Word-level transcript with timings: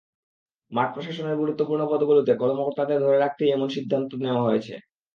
মাঠ 0.71 0.87
প্রশাসনের 0.93 1.39
গুরুত্বপূর্ণ 1.41 1.81
পদগুলোতে 1.91 2.31
কর্মকর্তাদের 2.41 2.99
ধরে 3.03 3.17
রাখতেই 3.19 3.53
এমন 3.53 3.67
সিদ্ধান্ত 3.75 4.11
নেওয়া 4.23 4.45
হয়েছে। 4.47 4.73